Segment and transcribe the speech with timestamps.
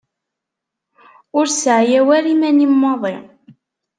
[1.37, 3.15] Ur sseɛyaw ara iman-im maḍi.